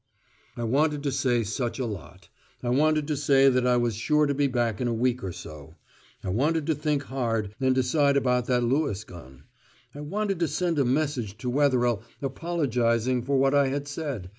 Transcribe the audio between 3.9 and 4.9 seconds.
sure to be back in